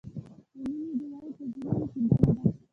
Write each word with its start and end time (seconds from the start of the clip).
د 0.53 0.55
مینې 0.59 0.87
ډیوه 0.99 1.19
یې 1.27 1.31
په 1.37 1.43
زړونو 1.51 1.85
کې 1.91 1.99
بله 2.07 2.31
ده. 2.35 2.43